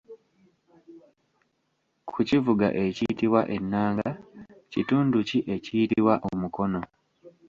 [2.09, 4.09] Ku kivuga ekiyitibwa ennanga,
[4.71, 6.81] kitundu ki ekiyitibwa omukono?